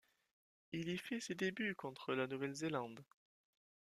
Il 0.71 0.89
y 0.89 0.97
fait 0.97 1.19
ses 1.19 1.35
débuts 1.35 1.75
contre 1.75 2.15
la 2.15 2.25
Nouvelle-Zélande. 2.25 3.03